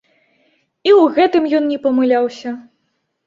І 0.89 0.89
ў 0.99 1.01
гэтым 1.17 1.43
ён 1.57 1.69
не 1.73 1.77
памыляўся. 1.85 2.55